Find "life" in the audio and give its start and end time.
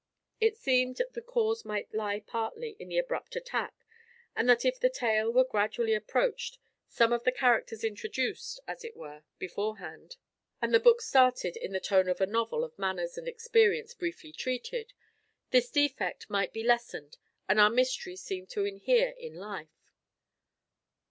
19.35-19.91